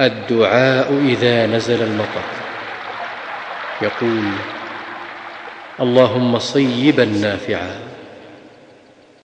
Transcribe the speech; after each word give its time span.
الدعاء 0.00 1.00
إذا 1.04 1.46
نزل 1.46 1.82
المطر. 1.82 2.22
يقول 3.82 4.24
اللهم 5.80 6.38
صيبا 6.38 7.04
نافعا. 7.04 7.87